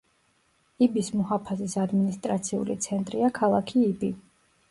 იბის 0.85 1.09
მუჰაფაზის 1.17 1.75
ადმინისტრაციული 1.83 2.79
ცენტრია 2.87 3.31
ქალაქი 3.39 3.87
იბი. 3.93 4.13